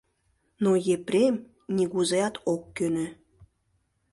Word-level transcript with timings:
Но 0.63 0.71
Епрем 0.95 1.35
нигузеат 1.77 2.35
ок 2.53 2.63
кӧнӧ. 2.77 3.07